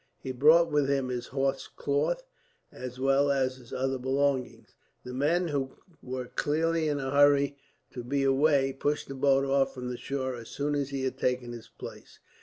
[0.17, 2.23] He brought with him his horse cloth
[2.71, 4.73] as well as his other belongings.
[5.03, 7.55] The men, who were clearly in a hurry
[7.91, 11.19] to be away, pushed the boat off from the shore as soon as he had
[11.19, 12.17] taken his place.